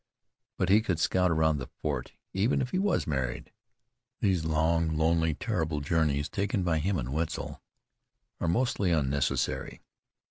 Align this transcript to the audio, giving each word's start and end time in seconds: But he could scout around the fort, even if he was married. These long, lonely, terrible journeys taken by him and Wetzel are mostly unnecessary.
But 0.57 0.69
he 0.69 0.81
could 0.81 0.97
scout 0.99 1.29
around 1.29 1.57
the 1.59 1.67
fort, 1.79 2.13
even 2.33 2.59
if 2.59 2.71
he 2.71 2.79
was 2.79 3.05
married. 3.05 3.51
These 4.19 4.45
long, 4.45 4.97
lonely, 4.97 5.35
terrible 5.35 5.79
journeys 5.79 6.27
taken 6.27 6.63
by 6.63 6.79
him 6.79 6.97
and 6.97 7.13
Wetzel 7.13 7.61
are 8.39 8.47
mostly 8.47 8.89
unnecessary. 8.89 9.79